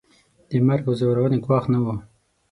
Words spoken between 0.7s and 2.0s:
او ځورونې ګواښ نه وو.